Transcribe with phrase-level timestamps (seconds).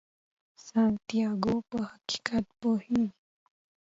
[0.65, 3.07] سانتیاګو په حقیقت پوهیږي.